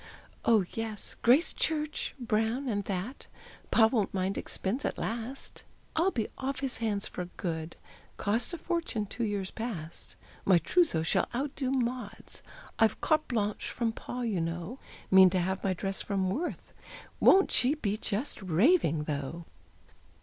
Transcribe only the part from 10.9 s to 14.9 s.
shall outdo Maud's, I've carte blanche from Pa, you know